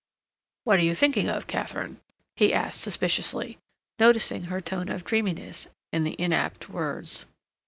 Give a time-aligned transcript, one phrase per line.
[0.63, 1.99] "What are you thinking of, Katharine?"
[2.35, 3.59] he asked suspiciously,
[3.99, 7.27] noticing her tone of dreaminess and the inapt words.